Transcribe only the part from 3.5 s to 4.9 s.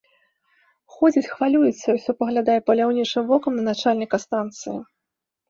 на начальніка станцыі.